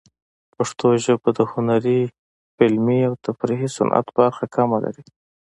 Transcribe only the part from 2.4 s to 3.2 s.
فلمي، او